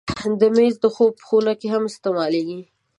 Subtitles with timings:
[0.55, 2.61] مېز د خوب خونه کې هم استعمالېږي.